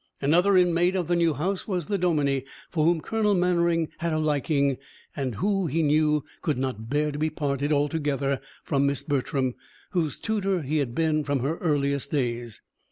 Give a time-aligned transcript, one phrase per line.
[0.19, 4.17] Another inmate of the new house was the dominie, for whom Colonel Mannering had a
[4.17, 4.79] liking,
[5.15, 9.53] and who, he knew, could not bear to be parted altogether from Miss Bertram,
[9.91, 12.63] whose tutor he had been from her earliest days.